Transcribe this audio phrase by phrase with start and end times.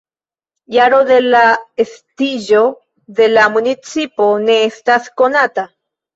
[0.75, 1.41] Jaro de la
[1.83, 2.63] estiĝo
[3.21, 5.69] de la municipo ne estas konata.